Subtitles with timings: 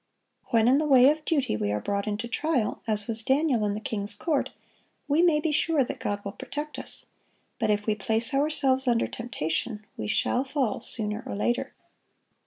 [0.47, 3.75] When in the way of duty we are brought into trial, as was Daniel in
[3.75, 4.49] the king's court,
[5.07, 7.05] we may be sure that God will protect us;
[7.59, 11.75] but if we place ourselves under temptation, we shall fall sooner or later.